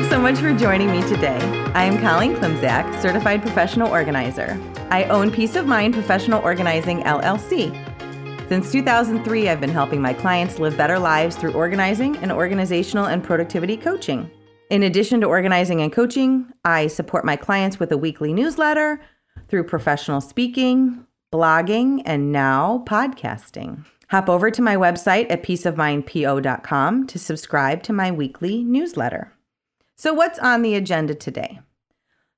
Thanks 0.00 0.14
so 0.14 0.22
much 0.22 0.38
for 0.38 0.54
joining 0.58 0.90
me 0.90 1.02
today. 1.02 1.38
I 1.74 1.84
am 1.84 2.00
Colleen 2.00 2.34
Klimczak, 2.34 3.02
Certified 3.02 3.42
Professional 3.42 3.90
Organizer. 3.90 4.58
I 4.88 5.04
own 5.04 5.30
Peace 5.30 5.56
of 5.56 5.66
Mind 5.66 5.92
Professional 5.92 6.42
Organizing 6.42 7.02
LLC. 7.02 7.68
Since 8.48 8.72
2003, 8.72 9.50
I've 9.50 9.60
been 9.60 9.68
helping 9.68 10.00
my 10.00 10.14
clients 10.14 10.58
live 10.58 10.74
better 10.74 10.98
lives 10.98 11.36
through 11.36 11.52
organizing 11.52 12.16
and 12.16 12.32
organizational 12.32 13.08
and 13.08 13.22
productivity 13.22 13.76
coaching. 13.76 14.30
In 14.70 14.84
addition 14.84 15.20
to 15.20 15.26
organizing 15.26 15.82
and 15.82 15.92
coaching, 15.92 16.50
I 16.64 16.86
support 16.86 17.26
my 17.26 17.36
clients 17.36 17.78
with 17.78 17.92
a 17.92 17.98
weekly 17.98 18.32
newsletter 18.32 19.02
through 19.48 19.64
professional 19.64 20.22
speaking, 20.22 21.04
blogging, 21.30 22.00
and 22.06 22.32
now 22.32 22.84
podcasting. 22.86 23.84
Hop 24.08 24.30
over 24.30 24.50
to 24.50 24.62
my 24.62 24.76
website 24.76 25.30
at 25.30 25.42
peaceofmindpo.com 25.42 27.06
to 27.06 27.18
subscribe 27.18 27.82
to 27.82 27.92
my 27.92 28.10
weekly 28.10 28.64
newsletter. 28.64 29.34
So, 30.00 30.14
what's 30.14 30.38
on 30.38 30.62
the 30.62 30.76
agenda 30.76 31.14
today? 31.14 31.60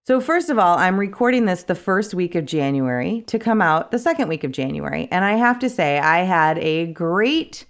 So, 0.05 0.21
first 0.21 0.51
of 0.51 0.59
all, 0.59 0.77
I'm 0.79 0.99
recording 0.99 1.45
this 1.45 1.63
the 1.63 1.77
first 1.77 2.13
week 2.13 2.35
of 2.35 2.45
January 2.45 3.23
to 3.29 3.39
come 3.39 3.63
out 3.63 3.93
the 3.93 4.01
second 4.01 4.27
week 4.27 4.43
of 4.43 4.51
January. 4.51 5.07
And 5.13 5.25
I 5.25 5.35
have 5.35 5.61
to 5.61 5.71
say, 5.71 6.01
I 6.01 6.25
had 6.25 6.59
a 6.59 6.87
great 6.87 7.65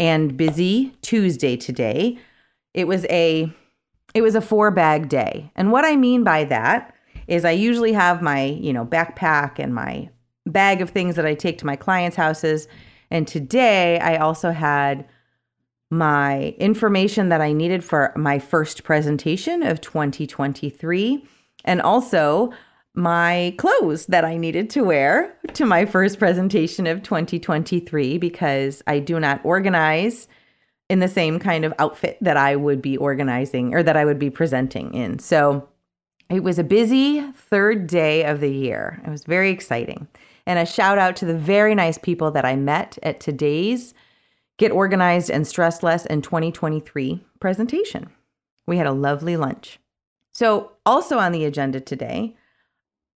and 0.00 0.36
busy 0.36 0.92
Tuesday 1.02 1.56
today. 1.56 2.18
It 2.74 2.88
was 2.88 3.06
a 3.10 3.48
it 4.12 4.22
was 4.22 4.34
a 4.34 4.40
four 4.40 4.72
bag 4.72 5.08
day. 5.08 5.52
And 5.54 5.70
what 5.70 5.84
I 5.84 5.94
mean 5.94 6.24
by 6.24 6.42
that 6.42 6.92
is 7.28 7.44
I 7.44 7.52
usually 7.52 7.92
have 7.92 8.20
my, 8.20 8.42
you 8.42 8.72
know, 8.72 8.84
backpack 8.84 9.60
and 9.60 9.72
my 9.72 10.08
bag 10.46 10.80
of 10.80 10.90
things 10.90 11.14
that 11.14 11.26
I 11.26 11.34
take 11.34 11.58
to 11.58 11.66
my 11.66 11.76
clients' 11.76 12.16
houses. 12.16 12.66
And 13.08 13.28
today 13.28 14.00
I 14.00 14.16
also 14.16 14.50
had 14.50 15.06
my 15.90 16.54
information 16.58 17.30
that 17.30 17.40
I 17.40 17.52
needed 17.52 17.82
for 17.82 18.12
my 18.16 18.38
first 18.38 18.84
presentation 18.84 19.62
of 19.62 19.80
2023 19.80 21.26
and 21.64 21.80
also 21.80 22.52
my 22.94 23.54
clothes 23.58 24.06
that 24.06 24.24
I 24.24 24.36
needed 24.36 24.70
to 24.70 24.84
wear 24.84 25.34
to 25.54 25.64
my 25.64 25.86
first 25.86 26.18
presentation 26.18 26.86
of 26.86 27.02
2023 27.02 28.18
because 28.18 28.82
I 28.86 28.98
do 28.98 29.18
not 29.20 29.40
organize 29.44 30.28
in 30.88 30.98
the 30.98 31.08
same 31.08 31.38
kind 31.38 31.64
of 31.64 31.74
outfit 31.78 32.18
that 32.20 32.36
I 32.36 32.56
would 32.56 32.82
be 32.82 32.96
organizing 32.96 33.74
or 33.74 33.82
that 33.82 33.96
I 33.96 34.04
would 34.04 34.18
be 34.18 34.30
presenting 34.30 34.92
in. 34.94 35.18
So 35.18 35.68
it 36.28 36.42
was 36.42 36.58
a 36.58 36.64
busy 36.64 37.22
third 37.32 37.86
day 37.86 38.24
of 38.24 38.40
the 38.40 38.50
year. 38.50 39.00
It 39.06 39.10
was 39.10 39.24
very 39.24 39.50
exciting. 39.50 40.08
And 40.46 40.58
a 40.58 40.66
shout 40.66 40.98
out 40.98 41.16
to 41.16 41.24
the 41.24 41.36
very 41.36 41.74
nice 41.74 41.98
people 41.98 42.30
that 42.32 42.44
I 42.44 42.56
met 42.56 42.98
at 43.02 43.20
today's 43.20 43.94
Get 44.58 44.72
Organized 44.72 45.30
and 45.30 45.46
Stress 45.46 45.84
Less 45.84 46.04
in 46.04 46.20
2023 46.20 47.24
presentation. 47.40 48.10
We 48.66 48.76
had 48.76 48.88
a 48.88 48.92
lovely 48.92 49.36
lunch. 49.36 49.78
So, 50.32 50.72
also 50.84 51.18
on 51.18 51.32
the 51.32 51.44
agenda 51.44 51.80
today, 51.80 52.36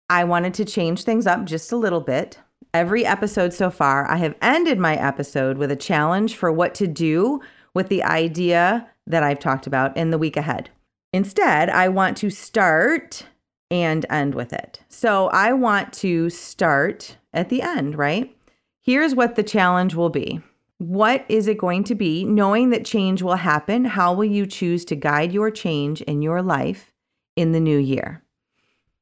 I 0.10 0.24
wanted 0.24 0.54
to 0.56 0.66
change 0.66 1.04
things 1.04 1.26
up 1.26 1.46
just 1.46 1.72
a 1.72 1.78
little 1.78 2.00
bit. 2.02 2.40
Every 2.74 3.06
episode 3.06 3.54
so 3.54 3.70
far, 3.70 4.10
I 4.10 4.18
have 4.18 4.36
ended 4.42 4.78
my 4.78 4.96
episode 4.96 5.58
with 5.58 5.72
a 5.72 5.76
challenge 5.76 6.36
for 6.36 6.52
what 6.52 6.76
to 6.76 6.88
do 6.88 7.42
with 7.74 7.90
the 7.90 8.04
idea 8.04 8.88
that 9.08 9.24
I've 9.24 9.40
talked 9.40 9.68
about 9.68 9.98
in 9.98 10.12
the 10.12 10.18
week 10.18 10.38
ahead. 10.38 10.70
Instead, 11.12 11.70
I 11.70 11.90
want 11.90 12.18
to 12.18 12.30
start 12.30 13.26
and 13.70 14.06
end 14.10 14.36
with 14.36 14.54
it. 14.54 14.82
So, 14.90 15.28
I 15.30 15.54
want 15.54 15.92
to 15.94 16.30
start 16.30 17.18
at 17.34 17.50
the 17.50 17.64
end, 17.64 17.98
right? 17.98 18.36
Here's 18.80 19.16
what 19.16 19.36
the 19.36 19.44
challenge 19.44 19.96
will 19.96 20.10
be. 20.10 20.42
What 20.82 21.26
is 21.30 21.48
it 21.48 21.60
going 21.60 21.84
to 21.84 21.96
be? 21.96 22.26
Knowing 22.26 22.72
that 22.72 22.86
change 22.86 23.22
will 23.22 23.36
happen, 23.36 23.86
how 23.86 24.16
will 24.16 24.26
you 24.26 24.48
choose 24.48 24.84
to 24.86 24.96
guide 24.96 25.32
your 25.32 25.52
change 25.52 26.02
in 26.02 26.24
your 26.24 26.42
life 26.42 26.92
in 27.36 27.52
the 27.52 27.60
new 27.60 27.78
year. 27.78 28.24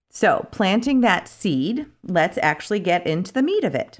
So, 0.09 0.47
planting 0.51 1.01
that 1.01 1.29
seed, 1.29 1.85
let's 2.03 2.37
actually 2.41 2.79
get 2.79 3.07
into 3.07 3.31
the 3.31 3.43
meat 3.43 3.63
of 3.63 3.75
it. 3.75 3.99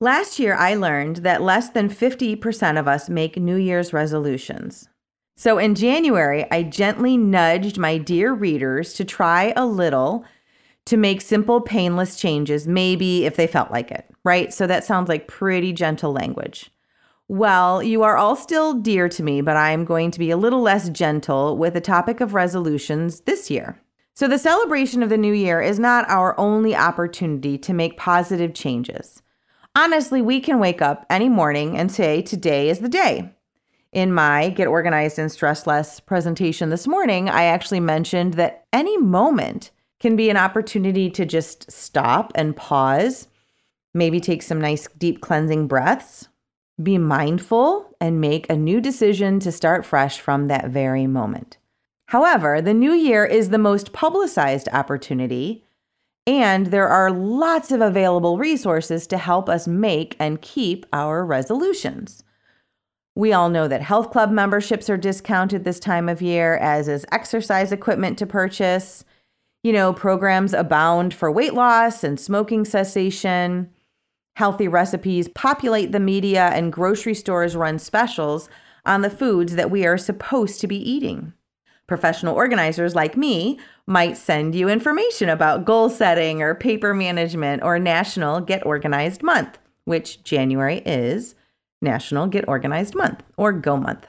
Last 0.00 0.38
year, 0.38 0.54
I 0.54 0.74
learned 0.74 1.16
that 1.18 1.42
less 1.42 1.68
than 1.68 1.90
50% 1.90 2.78
of 2.78 2.88
us 2.88 3.10
make 3.10 3.36
New 3.36 3.56
Year's 3.56 3.92
resolutions. 3.92 4.88
So, 5.36 5.58
in 5.58 5.74
January, 5.74 6.46
I 6.50 6.62
gently 6.62 7.18
nudged 7.18 7.76
my 7.76 7.98
dear 7.98 8.32
readers 8.32 8.94
to 8.94 9.04
try 9.04 9.52
a 9.54 9.66
little 9.66 10.24
to 10.86 10.96
make 10.96 11.20
simple, 11.20 11.60
painless 11.60 12.16
changes, 12.16 12.66
maybe 12.66 13.26
if 13.26 13.36
they 13.36 13.46
felt 13.46 13.70
like 13.70 13.90
it, 13.90 14.08
right? 14.24 14.52
So, 14.52 14.66
that 14.66 14.84
sounds 14.84 15.08
like 15.08 15.28
pretty 15.28 15.72
gentle 15.72 16.12
language. 16.12 16.70
Well, 17.28 17.82
you 17.82 18.02
are 18.02 18.16
all 18.16 18.36
still 18.36 18.74
dear 18.74 19.08
to 19.08 19.22
me, 19.22 19.40
but 19.40 19.56
I 19.56 19.70
am 19.70 19.84
going 19.84 20.10
to 20.10 20.18
be 20.18 20.30
a 20.30 20.36
little 20.36 20.60
less 20.60 20.88
gentle 20.90 21.56
with 21.56 21.74
the 21.74 21.80
topic 21.80 22.20
of 22.20 22.34
resolutions 22.34 23.20
this 23.20 23.50
year. 23.50 23.80
So, 24.14 24.28
the 24.28 24.38
celebration 24.38 25.02
of 25.02 25.08
the 25.08 25.16
new 25.16 25.32
year 25.32 25.62
is 25.62 25.78
not 25.78 26.08
our 26.10 26.38
only 26.38 26.76
opportunity 26.76 27.56
to 27.58 27.72
make 27.72 27.96
positive 27.96 28.52
changes. 28.52 29.22
Honestly, 29.74 30.20
we 30.20 30.40
can 30.40 30.58
wake 30.58 30.82
up 30.82 31.06
any 31.08 31.30
morning 31.30 31.78
and 31.78 31.90
say, 31.90 32.20
Today 32.20 32.68
is 32.68 32.80
the 32.80 32.90
day. 32.90 33.32
In 33.92 34.12
my 34.12 34.50
Get 34.50 34.68
Organized 34.68 35.18
and 35.18 35.32
Stress 35.32 35.66
Less 35.66 36.00
presentation 36.00 36.68
this 36.68 36.86
morning, 36.86 37.28
I 37.28 37.44
actually 37.44 37.80
mentioned 37.80 38.34
that 38.34 38.66
any 38.72 38.98
moment 38.98 39.70
can 40.00 40.16
be 40.16 40.28
an 40.28 40.36
opportunity 40.36 41.08
to 41.10 41.24
just 41.24 41.70
stop 41.70 42.32
and 42.34 42.56
pause, 42.56 43.28
maybe 43.94 44.20
take 44.20 44.42
some 44.42 44.60
nice 44.60 44.88
deep 44.98 45.20
cleansing 45.20 45.68
breaths, 45.68 46.28
be 46.82 46.98
mindful 46.98 47.94
and 48.00 48.20
make 48.20 48.48
a 48.50 48.56
new 48.56 48.80
decision 48.80 49.40
to 49.40 49.52
start 49.52 49.84
fresh 49.84 50.20
from 50.20 50.48
that 50.48 50.68
very 50.68 51.06
moment. 51.06 51.58
However, 52.06 52.60
the 52.60 52.74
new 52.74 52.92
year 52.92 53.24
is 53.24 53.48
the 53.48 53.58
most 53.58 53.92
publicized 53.92 54.68
opportunity, 54.72 55.64
and 56.26 56.66
there 56.66 56.88
are 56.88 57.10
lots 57.10 57.72
of 57.72 57.80
available 57.80 58.38
resources 58.38 59.06
to 59.08 59.18
help 59.18 59.48
us 59.48 59.66
make 59.66 60.14
and 60.18 60.42
keep 60.42 60.84
our 60.92 61.24
resolutions. 61.24 62.22
We 63.14 63.32
all 63.32 63.50
know 63.50 63.68
that 63.68 63.82
health 63.82 64.10
club 64.10 64.30
memberships 64.30 64.88
are 64.88 64.96
discounted 64.96 65.64
this 65.64 65.80
time 65.80 66.08
of 66.08 66.22
year, 66.22 66.56
as 66.56 66.88
is 66.88 67.04
exercise 67.12 67.72
equipment 67.72 68.18
to 68.18 68.26
purchase. 68.26 69.04
You 69.62 69.72
know, 69.72 69.92
programs 69.92 70.54
abound 70.54 71.12
for 71.12 71.30
weight 71.30 71.54
loss 71.54 72.02
and 72.04 72.18
smoking 72.18 72.64
cessation. 72.64 73.70
Healthy 74.34 74.68
recipes 74.68 75.28
populate 75.28 75.92
the 75.92 76.00
media, 76.00 76.50
and 76.54 76.72
grocery 76.72 77.14
stores 77.14 77.54
run 77.54 77.78
specials 77.78 78.48
on 78.86 79.02
the 79.02 79.10
foods 79.10 79.54
that 79.56 79.70
we 79.70 79.84
are 79.84 79.98
supposed 79.98 80.60
to 80.60 80.66
be 80.66 80.76
eating. 80.76 81.32
Professional 81.86 82.34
organizers 82.34 82.94
like 82.94 83.16
me 83.16 83.58
might 83.86 84.16
send 84.16 84.54
you 84.54 84.68
information 84.68 85.28
about 85.28 85.66
goal 85.66 85.90
setting 85.90 86.40
or 86.40 86.54
paper 86.54 86.94
management 86.94 87.62
or 87.62 87.78
National 87.78 88.40
Get 88.40 88.64
Organized 88.64 89.22
Month, 89.22 89.58
which 89.84 90.22
January 90.22 90.78
is 90.86 91.34
National 91.82 92.26
Get 92.26 92.48
Organized 92.48 92.94
Month 92.94 93.22
or 93.36 93.52
Go 93.52 93.76
Month. 93.76 94.06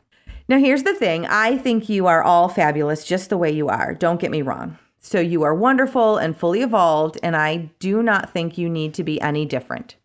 Now, 0.47 0.59
here's 0.59 0.83
the 0.83 0.93
thing 0.95 1.25
I 1.25 1.57
think 1.57 1.89
you 1.89 2.07
are 2.07 2.23
all 2.23 2.47
fabulous 2.47 3.05
just 3.05 3.29
the 3.29 3.37
way 3.37 3.51
you 3.51 3.67
are. 3.67 3.93
Don't 3.93 4.21
get 4.21 4.31
me 4.31 4.41
wrong. 4.41 4.77
So, 4.99 5.19
you 5.19 5.43
are 5.43 5.53
wonderful 5.55 6.17
and 6.17 6.37
fully 6.37 6.61
evolved, 6.61 7.17
and 7.21 7.35
I 7.35 7.71
do 7.79 8.01
not 8.01 8.31
think 8.31 8.57
you 8.57 8.69
need 8.69 8.93
to 8.93 9.03
be 9.03 9.19
any 9.19 9.45
different. 9.45 9.95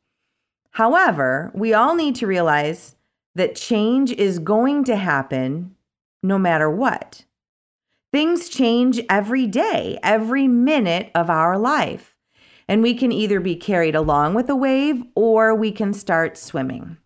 However, 0.79 1.51
we 1.55 1.75
all 1.75 1.97
need 1.97 2.15
to 2.17 2.29
realize 2.29 2.95
that 3.35 3.57
change 3.57 4.13
is 4.13 4.39
going 4.39 4.85
to 4.85 4.95
happen 4.95 5.75
no 6.23 6.39
matter 6.39 6.71
what. 6.71 7.25
Things 8.13 8.49
change 8.49 9.01
every 9.11 9.49
day, 9.49 9.99
every 10.05 10.47
minute 10.47 11.11
of 11.17 11.31
our 11.31 11.59
life. 11.59 12.17
And 12.69 12.81
we 12.81 12.95
can 12.95 13.11
either 13.11 13.41
be 13.41 13.57
carried 13.57 13.97
along 13.97 14.35
with 14.35 14.47
the 14.47 14.55
wave 14.55 15.03
or 15.17 15.53
we 15.53 15.73
can 15.73 15.93
start 15.93 16.39
swimming. 16.39 16.97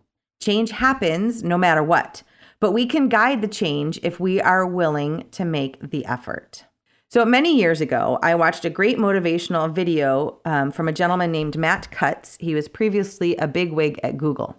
Change 0.43 0.71
happens 0.71 1.43
no 1.43 1.57
matter 1.57 1.83
what, 1.83 2.23
but 2.61 2.73
we 2.73 2.85
can 2.85 3.09
guide 3.09 3.41
the 3.41 3.49
change 3.49 3.99
if 4.03 4.21
we 4.21 4.39
are 4.39 4.67
willing 4.67 5.25
to 5.31 5.47
make 5.47 5.81
the 5.81 6.05
effort. 6.05 6.67
So, 7.13 7.27
many 7.27 7.55
years 7.55 7.83
ago, 7.83 8.19
I 8.23 8.35
watched 8.37 8.65
a 8.65 8.71
great 8.71 8.97
motivational 8.97 9.71
video 9.71 10.39
um, 10.47 10.71
from 10.71 10.89
a 10.89 10.93
gentleman 10.93 11.31
named 11.31 11.59
Matt 11.59 11.91
Cutts. 11.91 12.39
He 12.41 12.55
was 12.55 12.69
previously 12.69 13.37
a 13.37 13.47
bigwig 13.47 14.01
at 14.03 14.17
Google. 14.17 14.59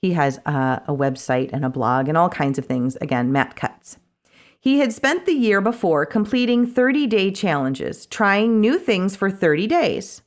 He 0.00 0.12
has 0.12 0.38
uh, 0.46 0.78
a 0.86 0.94
website 0.94 1.50
and 1.52 1.64
a 1.64 1.68
blog 1.68 2.06
and 2.06 2.16
all 2.16 2.28
kinds 2.28 2.60
of 2.60 2.66
things. 2.66 2.94
Again, 3.00 3.32
Matt 3.32 3.56
Cutts. 3.56 3.98
He 4.60 4.78
had 4.78 4.92
spent 4.92 5.26
the 5.26 5.32
year 5.32 5.60
before 5.60 6.06
completing 6.06 6.64
30 6.64 7.08
day 7.08 7.32
challenges, 7.32 8.06
trying 8.06 8.60
new 8.60 8.78
things 8.78 9.16
for 9.16 9.28
30 9.28 9.66
days. 9.66 10.22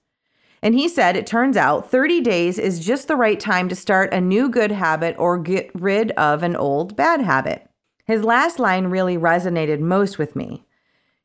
And 0.61 0.75
he 0.75 0.89
said 0.89 1.15
it 1.15 1.25
turns 1.25 1.55
out 1.55 1.89
30 1.89 2.19
days 2.19 2.59
is 2.59 2.85
just 2.85 3.07
the 3.07 3.15
right 3.15 3.39
time 3.39 3.69
to 3.69 3.75
start 3.77 4.13
a 4.13 4.19
new 4.19 4.49
good 4.49 4.71
habit 4.71 5.15
or 5.17 5.37
get 5.37 5.71
rid 5.73 6.11
of 6.11 6.43
an 6.43 6.57
old 6.57 6.97
bad 6.97 7.21
habit. 7.21 7.65
His 8.03 8.21
last 8.21 8.59
line 8.59 8.87
really 8.87 9.17
resonated 9.17 9.79
most 9.79 10.17
with 10.17 10.35
me. 10.35 10.65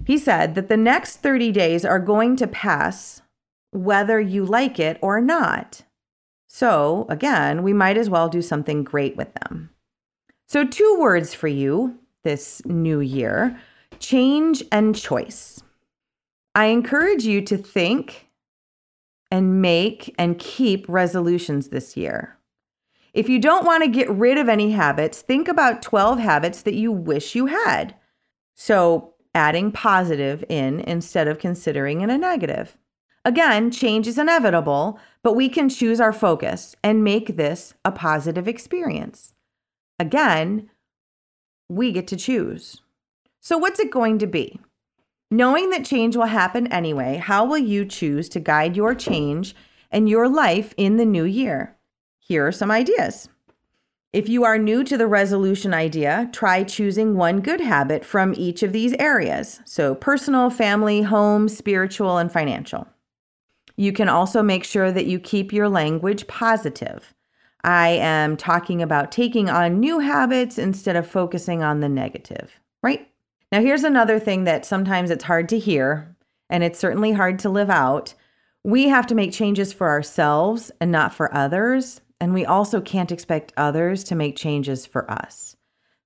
He 0.05 0.19
said 0.19 0.55
that 0.55 0.69
the 0.69 0.77
next 0.77 1.17
30 1.17 1.53
days 1.53 1.85
are 1.85 1.99
going 1.99 2.37
to 2.37 2.47
pass 2.47 3.23
whether 3.73 4.21
you 4.21 4.45
like 4.45 4.79
it 4.79 4.99
or 5.03 5.21
not. 5.21 5.83
So, 6.49 7.07
again, 7.11 7.63
we 7.63 7.73
might 7.73 7.99
as 7.99 8.09
well 8.09 8.29
do 8.29 8.41
something 8.41 8.83
great 8.83 9.17
with 9.17 9.35
them. 9.35 9.71
So, 10.47 10.65
two 10.65 10.97
words 10.99 11.35
for 11.35 11.49
you 11.49 11.99
this 12.25 12.63
new 12.65 13.01
year 13.01 13.59
change 13.99 14.63
and 14.73 14.97
choice. 14.97 15.63
I 16.55 16.67
encourage 16.67 17.25
you 17.25 17.43
to 17.43 17.57
think 17.57 18.29
and 19.31 19.61
make 19.61 20.15
and 20.19 20.39
keep 20.39 20.87
resolutions 20.89 21.69
this 21.69 21.97
year. 21.97 22.37
If 23.13 23.29
you 23.29 23.39
don't 23.39 23.67
want 23.67 23.83
to 23.85 23.91
get 23.91 24.11
rid 24.11 24.39
of 24.39 24.49
any 24.49 24.73
habits, 24.73 25.23
think 25.23 25.49
about 25.49 25.83
12 25.83 26.19
habits 26.19 26.63
that 26.63 26.75
you 26.75 26.93
wish 26.93 27.35
you 27.35 27.47
had. 27.47 27.95
So, 28.55 29.15
adding 29.39 29.71
positive 29.71 30.45
in 30.49 30.81
instead 30.81 31.29
of 31.29 31.39
considering 31.39 32.01
it 32.01 32.11
a 32.11 32.19
negative. 32.19 32.77
Again, 33.25 33.71
change 33.71 34.09
is 34.09 34.19
inevitable, 34.19 34.99
but 35.23 35.37
we 35.37 35.49
can 35.49 35.69
choose 35.69 36.01
our 36.01 36.13
focus 36.13 36.75
and 36.83 37.05
make 37.05 37.37
this 37.37 37.73
a 37.85 37.93
positive 37.93 38.49
experience. 38.49 39.33
Again, 40.01 40.69
we 41.69 41.93
get 41.93 42.09
to 42.09 42.17
choose. 42.17 42.83
So, 43.41 43.57
what's 43.57 43.79
it 43.79 43.93
going 43.93 44.19
to 44.19 44.27
be? 44.27 44.59
Knowing 45.31 45.71
that 45.71 45.85
change 45.85 46.17
will 46.17 46.27
happen 46.27 46.67
anyway, 46.73 47.17
how 47.17 47.45
will 47.45 47.59
you 47.59 47.85
choose 47.85 48.29
to 48.31 48.41
guide 48.41 48.77
your 48.77 48.95
change 48.95 49.55
and 49.91 50.09
your 50.09 50.29
life 50.29 50.75
in 50.77 50.97
the 50.97 51.05
new 51.05 51.25
year? 51.25 51.77
Here 52.19 52.47
are 52.47 52.53
some 52.53 52.71
ideas. 52.71 53.29
If 54.13 54.27
you 54.27 54.45
are 54.45 54.57
new 54.57 54.85
to 54.85 54.97
the 54.97 55.07
resolution 55.07 55.75
idea, 55.75 56.31
try 56.33 56.65
choosing 56.65 57.15
one 57.15 57.41
good 57.41 57.61
habit 57.61 58.07
from 58.07 58.33
each 58.39 58.63
of 58.63 58.73
these 58.73 58.95
areas. 58.95 59.61
So, 59.67 59.95
personal, 59.95 60.49
family, 60.49 61.03
home, 61.03 61.47
spiritual, 61.47 62.17
and 62.17 62.33
financial. 62.33 62.89
You 63.77 63.93
can 63.93 64.09
also 64.09 64.43
make 64.43 64.65
sure 64.65 64.91
that 64.91 65.07
you 65.07 65.21
keep 65.21 65.53
your 65.53 65.69
language 65.69 66.27
positive. 66.27 67.15
I 67.65 67.89
am 67.89 68.39
talking 68.39 68.81
about 68.81 69.13
taking 69.13 69.51
on 69.51 69.79
new 69.79 69.99
habits 69.99 70.57
instead 70.57 70.97
of 70.97 71.07
focusing 71.07 71.63
on 71.63 71.81
the 71.81 71.89
negative, 71.89 72.51
right? 72.83 73.11
Now, 73.53 73.61
here's 73.61 73.85
another 73.85 74.19
thing 74.19 74.45
that 74.45 74.65
sometimes 74.65 75.11
it's 75.11 75.25
hard 75.25 75.51
to 75.51 75.59
hear, 75.59 76.17
and 76.49 76.65
it's 76.65 76.79
certainly 76.79 77.13
hard 77.13 77.39
to 77.41 77.51
live 77.51 77.69
out. 77.69 78.15
We 78.65 78.89
have 78.89 79.07
to 79.09 79.15
make 79.15 79.33
changes 79.33 79.73
for 79.73 79.89
ourselves 79.89 80.71
and 80.81 80.91
not 80.91 81.13
for 81.13 81.35
others. 81.35 82.01
And 82.21 82.35
we 82.35 82.45
also 82.45 82.81
can't 82.81 83.13
expect 83.13 83.53
others 83.57 84.03
to 84.05 84.15
make 84.15 84.37
changes 84.37 84.87
for 84.87 85.11
us. 85.11 85.57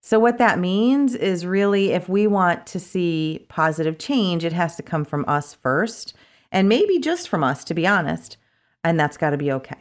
So, 0.00 0.18
what 0.18 0.38
that 0.38 0.58
means 0.58 1.14
is 1.14 1.46
really 1.46 1.92
if 1.92 2.08
we 2.08 2.26
want 2.26 2.66
to 2.66 2.80
see 2.80 3.46
positive 3.48 3.98
change, 3.98 4.44
it 4.44 4.52
has 4.52 4.74
to 4.76 4.82
come 4.82 5.04
from 5.04 5.24
us 5.28 5.54
first, 5.54 6.12
and 6.50 6.68
maybe 6.68 6.98
just 6.98 7.28
from 7.28 7.44
us, 7.44 7.62
to 7.64 7.74
be 7.74 7.86
honest. 7.86 8.36
And 8.82 8.98
that's 8.98 9.16
got 9.16 9.30
to 9.30 9.36
be 9.36 9.52
okay. 9.52 9.76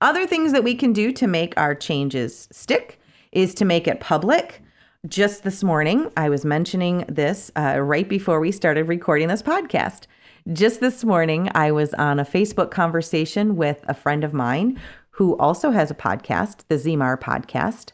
Other 0.00 0.26
things 0.26 0.52
that 0.52 0.62
we 0.62 0.76
can 0.76 0.92
do 0.92 1.10
to 1.12 1.26
make 1.26 1.58
our 1.58 1.74
changes 1.74 2.48
stick 2.52 3.00
is 3.32 3.52
to 3.54 3.64
make 3.64 3.88
it 3.88 4.00
public. 4.00 4.62
Just 5.08 5.42
this 5.42 5.64
morning, 5.64 6.10
I 6.16 6.28
was 6.28 6.44
mentioning 6.44 7.04
this 7.08 7.50
uh, 7.56 7.80
right 7.80 8.08
before 8.08 8.38
we 8.38 8.52
started 8.52 8.84
recording 8.84 9.28
this 9.28 9.42
podcast. 9.42 10.06
Just 10.52 10.80
this 10.80 11.04
morning, 11.04 11.50
I 11.54 11.72
was 11.72 11.94
on 11.94 12.20
a 12.20 12.24
Facebook 12.24 12.70
conversation 12.70 13.56
with 13.56 13.84
a 13.88 13.94
friend 13.94 14.22
of 14.22 14.32
mine 14.32 14.78
who 15.14 15.36
also 15.38 15.70
has 15.70 15.90
a 15.90 15.94
podcast, 15.94 16.64
the 16.68 16.74
Zmar 16.74 17.18
podcast. 17.18 17.92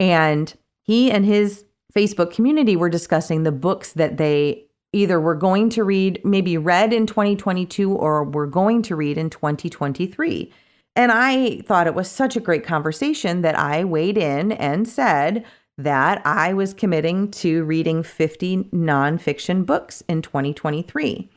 And 0.00 0.52
he 0.82 1.10
and 1.10 1.24
his 1.24 1.64
Facebook 1.94 2.32
community 2.32 2.74
were 2.74 2.88
discussing 2.88 3.42
the 3.42 3.52
books 3.52 3.92
that 3.92 4.16
they 4.16 4.66
either 4.92 5.20
were 5.20 5.36
going 5.36 5.70
to 5.70 5.84
read, 5.84 6.20
maybe 6.24 6.58
read 6.58 6.92
in 6.92 7.06
2022, 7.06 7.92
or 7.92 8.24
were 8.24 8.48
going 8.48 8.82
to 8.82 8.96
read 8.96 9.16
in 9.16 9.30
2023. 9.30 10.52
And 10.96 11.12
I 11.12 11.60
thought 11.60 11.86
it 11.86 11.94
was 11.94 12.10
such 12.10 12.34
a 12.34 12.40
great 12.40 12.64
conversation 12.64 13.42
that 13.42 13.56
I 13.56 13.84
weighed 13.84 14.18
in 14.18 14.50
and 14.52 14.88
said 14.88 15.44
that 15.78 16.20
I 16.26 16.52
was 16.52 16.74
committing 16.74 17.30
to 17.30 17.62
reading 17.64 18.02
50 18.02 18.64
nonfiction 18.64 19.64
books 19.64 20.02
in 20.08 20.20
2023. 20.20 21.30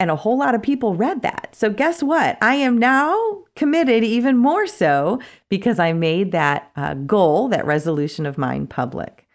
And 0.00 0.10
a 0.10 0.16
whole 0.16 0.38
lot 0.38 0.54
of 0.54 0.62
people 0.62 0.94
read 0.94 1.22
that. 1.22 1.48
So, 1.52 1.70
guess 1.70 2.02
what? 2.02 2.38
I 2.40 2.54
am 2.54 2.78
now 2.78 3.42
committed 3.56 4.04
even 4.04 4.36
more 4.36 4.66
so 4.66 5.20
because 5.48 5.78
I 5.78 5.92
made 5.92 6.30
that 6.32 6.70
uh, 6.76 6.94
goal, 6.94 7.48
that 7.48 7.66
resolution 7.66 8.24
of 8.24 8.38
mine 8.38 8.68
public. 8.68 9.26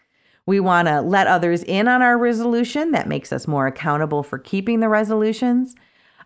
We 0.45 0.59
want 0.59 0.87
to 0.87 1.01
let 1.01 1.27
others 1.27 1.63
in 1.63 1.87
on 1.87 2.01
our 2.01 2.17
resolution. 2.17 2.91
That 2.91 3.07
makes 3.07 3.33
us 3.33 3.47
more 3.47 3.67
accountable 3.67 4.23
for 4.23 4.37
keeping 4.37 4.79
the 4.79 4.89
resolutions. 4.89 5.75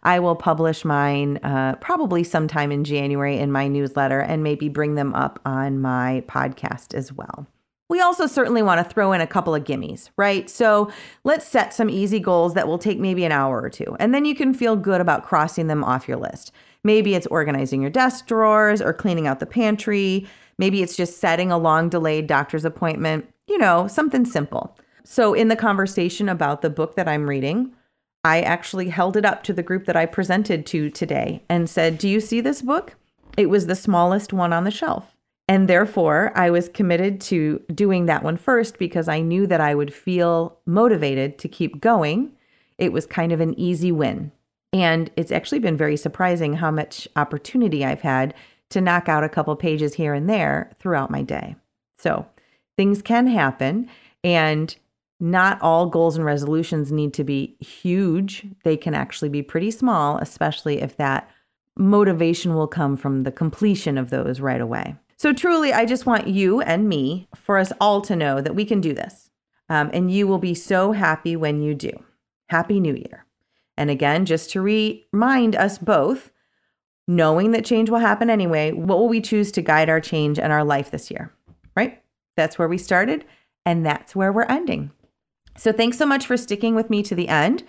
I 0.03 0.19
will 0.19 0.35
publish 0.35 0.85
mine 0.85 1.37
uh, 1.37 1.75
probably 1.81 2.23
sometime 2.23 2.71
in 2.71 2.83
January 2.83 3.37
in 3.37 3.51
my 3.51 3.67
newsletter 3.67 4.19
and 4.19 4.43
maybe 4.43 4.69
bring 4.69 4.95
them 4.95 5.13
up 5.13 5.39
on 5.45 5.79
my 5.79 6.23
podcast 6.27 6.93
as 6.93 7.11
well. 7.11 7.47
We 7.89 8.01
also 8.01 8.27
certainly 8.27 8.61
want 8.61 8.85
to 8.85 8.93
throw 8.93 9.13
in 9.13 9.21
a 9.21 9.27
couple 9.27 9.55
of 9.55 9.63
gimmies, 9.63 10.09
right? 10.17 10.49
So 10.49 10.91
let's 11.23 11.47
set 11.47 11.73
some 11.73 11.89
easy 11.89 12.19
goals 12.19 12.53
that 12.53 12.67
will 12.67 12.77
take 12.77 12.99
maybe 12.99 13.23
an 13.23 13.31
hour 13.31 13.61
or 13.61 13.69
two, 13.69 13.95
and 13.99 14.13
then 14.13 14.25
you 14.25 14.35
can 14.35 14.53
feel 14.53 14.75
good 14.75 14.99
about 14.99 15.23
crossing 15.23 15.67
them 15.67 15.83
off 15.83 16.07
your 16.07 16.17
list. 16.17 16.51
Maybe 16.83 17.15
it's 17.15 17.27
organizing 17.27 17.81
your 17.81 17.89
desk 17.89 18.27
drawers 18.27 18.81
or 18.81 18.93
cleaning 18.93 19.27
out 19.27 19.39
the 19.39 19.45
pantry. 19.45 20.27
Maybe 20.57 20.81
it's 20.81 20.97
just 20.97 21.19
setting 21.19 21.51
a 21.51 21.57
long 21.57 21.87
delayed 21.87 22.27
doctor's 22.27 22.65
appointment, 22.65 23.31
you 23.47 23.57
know, 23.57 23.87
something 23.87 24.25
simple. 24.25 24.77
So, 25.03 25.33
in 25.33 25.47
the 25.47 25.55
conversation 25.55 26.27
about 26.27 26.61
the 26.61 26.69
book 26.69 26.95
that 26.95 27.07
I'm 27.07 27.29
reading, 27.29 27.73
I 28.25 28.41
actually 28.41 28.89
held 28.89 29.15
it 29.15 29.25
up 29.25 29.43
to 29.43 29.53
the 29.53 29.63
group 29.63 29.85
that 29.85 29.95
I 29.95 30.05
presented 30.05 30.65
to 30.67 30.89
today 30.89 31.41
and 31.49 31.69
said, 31.69 31.97
Do 31.97 32.09
you 32.09 32.19
see 32.19 32.41
this 32.41 32.61
book? 32.61 32.95
It 33.37 33.49
was 33.49 33.67
the 33.67 33.75
smallest 33.75 34.33
one 34.33 34.51
on 34.51 34.65
the 34.65 34.71
shelf. 34.71 35.16
And 35.47 35.69
therefore, 35.69 36.31
I 36.35 36.49
was 36.49 36.67
committed 36.69 37.21
to 37.21 37.61
doing 37.73 38.05
that 38.05 38.23
one 38.23 38.35
first 38.35 38.77
because 38.77 39.07
I 39.07 39.21
knew 39.21 39.47
that 39.47 39.61
I 39.61 39.75
would 39.75 39.93
feel 39.93 40.59
motivated 40.65 41.37
to 41.39 41.47
keep 41.47 41.79
going. 41.79 42.33
It 42.77 42.91
was 42.91 43.05
kind 43.05 43.31
of 43.31 43.39
an 43.39 43.57
easy 43.57 43.91
win. 43.91 44.31
And 44.73 45.09
it's 45.15 45.31
actually 45.31 45.59
been 45.59 45.77
very 45.77 45.95
surprising 45.95 46.53
how 46.53 46.71
much 46.71 47.07
opportunity 47.15 47.85
I've 47.85 48.01
had 48.01 48.33
to 48.71 48.81
knock 48.81 49.07
out 49.07 49.23
a 49.23 49.29
couple 49.29 49.55
pages 49.55 49.93
here 49.93 50.13
and 50.13 50.29
there 50.29 50.75
throughout 50.79 51.09
my 51.09 51.21
day. 51.21 51.55
So 51.97 52.25
things 52.75 53.01
can 53.01 53.27
happen. 53.27 53.89
And 54.25 54.75
not 55.19 55.61
all 55.61 55.87
goals 55.87 56.17
and 56.17 56.25
resolutions 56.25 56.91
need 56.91 57.13
to 57.15 57.23
be 57.23 57.55
huge. 57.59 58.45
They 58.63 58.77
can 58.77 58.93
actually 58.93 59.29
be 59.29 59.41
pretty 59.41 59.71
small, 59.71 60.17
especially 60.17 60.81
if 60.81 60.97
that 60.97 61.29
motivation 61.77 62.53
will 62.53 62.67
come 62.67 62.97
from 62.97 63.23
the 63.23 63.31
completion 63.31 63.97
of 63.97 64.09
those 64.09 64.39
right 64.39 64.61
away. 64.61 64.95
So, 65.17 65.33
truly, 65.33 65.73
I 65.73 65.85
just 65.85 66.05
want 66.05 66.27
you 66.27 66.61
and 66.61 66.87
me, 66.87 67.27
for 67.35 67.57
us 67.57 67.73
all 67.81 68.01
to 68.01 68.15
know 68.15 68.39
that 68.39 68.53
we 68.53 68.65
can 68.65 68.79
do 68.81 68.93
this. 68.93 69.31
Um, 69.67 69.89
and 69.91 70.11
you 70.11 70.27
will 70.27 70.37
be 70.37 70.53
so 70.53 70.91
happy 70.91 71.35
when 71.35 71.61
you 71.61 71.73
do. 71.73 71.91
Happy 72.49 72.79
New 72.79 72.93
Year. 72.93 73.25
And 73.75 73.89
again, 73.89 74.25
just 74.25 74.51
to 74.51 74.61
remind 74.61 75.55
us 75.55 75.79
both, 75.79 76.31
knowing 77.07 77.51
that 77.51 77.65
change 77.65 77.89
will 77.89 77.97
happen 77.97 78.29
anyway, 78.29 78.71
what 78.71 78.99
will 78.99 79.07
we 79.07 79.19
choose 79.19 79.51
to 79.53 79.61
guide 79.61 79.89
our 79.89 79.99
change 79.99 80.37
and 80.37 80.53
our 80.53 80.63
life 80.63 80.91
this 80.91 81.09
year? 81.09 81.33
Right? 81.75 82.01
That's 82.35 82.59
where 82.59 82.67
we 82.67 82.77
started, 82.77 83.25
and 83.65 83.83
that's 83.83 84.15
where 84.15 84.31
we're 84.31 84.43
ending. 84.43 84.91
So, 85.57 85.71
thanks 85.71 85.97
so 85.97 86.05
much 86.05 86.27
for 86.27 86.37
sticking 86.37 86.75
with 86.75 86.91
me 86.91 87.01
to 87.01 87.15
the 87.15 87.27
end. 87.27 87.63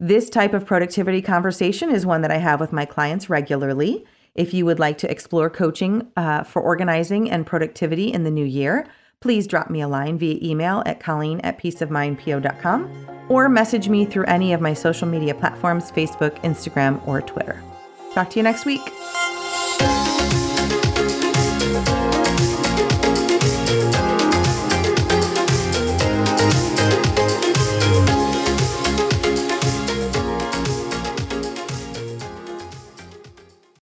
This 0.00 0.30
type 0.30 0.54
of 0.54 0.64
productivity 0.64 1.20
conversation 1.20 1.90
is 1.90 2.06
one 2.06 2.22
that 2.22 2.30
I 2.30 2.38
have 2.38 2.60
with 2.60 2.72
my 2.72 2.86
clients 2.86 3.28
regularly. 3.28 4.06
If 4.34 4.54
you 4.54 4.64
would 4.66 4.78
like 4.78 4.98
to 4.98 5.10
explore 5.10 5.50
coaching 5.50 6.10
uh, 6.16 6.44
for 6.44 6.62
organizing 6.62 7.30
and 7.30 7.46
productivity 7.46 8.12
in 8.12 8.24
the 8.24 8.30
new 8.30 8.44
year, 8.44 8.86
please 9.20 9.46
drop 9.46 9.70
me 9.70 9.80
a 9.80 9.88
line 9.88 10.18
via 10.18 10.38
email 10.42 10.82
at 10.86 11.00
colleen 11.00 11.40
at 11.40 11.58
peaceofmindpo.com 11.58 13.26
or 13.28 13.48
message 13.48 13.88
me 13.88 14.04
through 14.04 14.24
any 14.24 14.52
of 14.52 14.60
my 14.60 14.72
social 14.74 15.08
media 15.08 15.34
platforms 15.34 15.90
Facebook, 15.90 16.40
Instagram, 16.42 17.06
or 17.06 17.20
Twitter. 17.20 17.62
Talk 18.14 18.30
to 18.30 18.36
you 18.38 18.42
next 18.42 18.64
week. 18.64 18.82